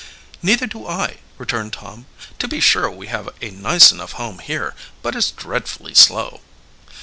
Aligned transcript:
"Neither 0.41 0.65
do 0.65 0.87
I," 0.87 1.17
returned 1.37 1.73
Tom. 1.73 2.07
"To 2.39 2.47
be 2.47 2.59
sure, 2.59 2.89
we 2.89 3.05
have 3.05 3.29
a 3.39 3.51
nice 3.51 3.91
enough 3.91 4.13
home 4.13 4.39
here, 4.39 4.73
but 5.03 5.15
it's 5.15 5.29
dreadfully 5.29 5.93
slow." 5.93 6.41